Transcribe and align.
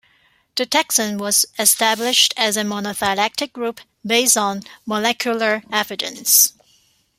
The 0.55 0.65
taxon 0.65 1.19
was 1.19 1.45
established 1.59 2.33
as 2.35 2.57
a 2.57 2.63
monophyletic 2.63 3.53
group 3.53 3.81
based 4.03 4.35
on 4.35 4.63
molecular 4.83 5.61
evidence. 5.71 6.53